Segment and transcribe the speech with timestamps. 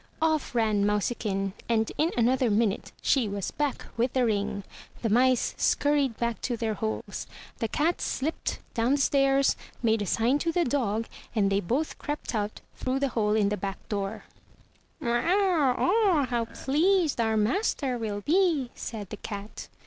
[0.19, 4.63] Off ran mousikin, and in another minute she was back with the ring.
[5.03, 7.27] The mice scurried back to their holes.
[7.59, 11.99] The cat slipped down the stairs, made a sign to the dog, and they both
[11.99, 14.23] crept out through the hole in the back door.
[15.01, 19.67] 344 THROUGH FAIRY HALLS "Oh, how pleased our master will be/' said the cat.